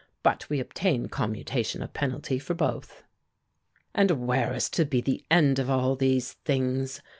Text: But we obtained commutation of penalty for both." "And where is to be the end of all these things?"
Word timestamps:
But 0.23 0.49
we 0.49 0.59
obtained 0.59 1.11
commutation 1.11 1.83
of 1.83 1.93
penalty 1.93 2.39
for 2.39 2.55
both." 2.55 3.03
"And 3.93 4.09
where 4.25 4.51
is 4.51 4.67
to 4.71 4.83
be 4.83 4.99
the 4.99 5.23
end 5.29 5.59
of 5.59 5.69
all 5.69 5.95
these 5.95 6.33
things?" 6.43 7.03